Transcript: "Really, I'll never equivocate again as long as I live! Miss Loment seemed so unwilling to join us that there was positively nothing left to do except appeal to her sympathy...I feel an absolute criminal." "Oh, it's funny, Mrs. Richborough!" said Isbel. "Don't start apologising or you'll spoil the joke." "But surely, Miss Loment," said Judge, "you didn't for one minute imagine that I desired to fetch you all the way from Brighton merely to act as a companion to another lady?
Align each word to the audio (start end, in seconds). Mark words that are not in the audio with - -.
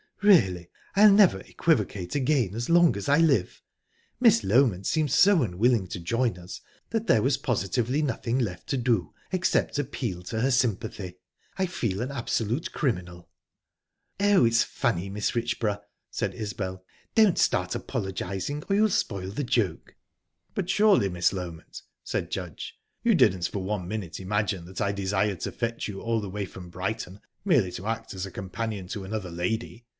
"Really, 0.23 0.69
I'll 0.95 1.11
never 1.11 1.39
equivocate 1.41 2.13
again 2.13 2.53
as 2.53 2.69
long 2.69 2.95
as 2.95 3.09
I 3.09 3.17
live! 3.17 3.63
Miss 4.19 4.41
Loment 4.43 4.85
seemed 4.85 5.11
so 5.11 5.41
unwilling 5.41 5.87
to 5.89 5.99
join 5.99 6.37
us 6.37 6.61
that 6.91 7.07
there 7.07 7.23
was 7.23 7.37
positively 7.37 8.03
nothing 8.03 8.37
left 8.37 8.67
to 8.69 8.77
do 8.77 9.13
except 9.31 9.79
appeal 9.79 10.21
to 10.23 10.41
her 10.41 10.51
sympathy...I 10.51 11.65
feel 11.65 12.01
an 12.01 12.11
absolute 12.11 12.71
criminal." 12.71 13.29
"Oh, 14.19 14.45
it's 14.45 14.63
funny, 14.63 15.09
Mrs. 15.09 15.35
Richborough!" 15.35 15.81
said 16.11 16.35
Isbel. 16.35 16.83
"Don't 17.15 17.37
start 17.39 17.73
apologising 17.73 18.63
or 18.69 18.75
you'll 18.75 18.89
spoil 18.89 19.31
the 19.31 19.43
joke." 19.43 19.95
"But 20.53 20.69
surely, 20.69 21.09
Miss 21.09 21.31
Loment," 21.33 21.81
said 22.03 22.29
Judge, 22.31 22.75
"you 23.03 23.15
didn't 23.15 23.47
for 23.47 23.59
one 23.63 23.87
minute 23.87 24.19
imagine 24.19 24.65
that 24.65 24.81
I 24.81 24.91
desired 24.91 25.41
to 25.41 25.51
fetch 25.51 25.87
you 25.87 25.99
all 26.01 26.21
the 26.21 26.29
way 26.29 26.45
from 26.45 26.69
Brighton 26.69 27.21
merely 27.43 27.71
to 27.73 27.87
act 27.87 28.13
as 28.13 28.27
a 28.27 28.31
companion 28.31 28.87
to 28.89 29.03
another 29.03 29.31
lady? 29.31 29.85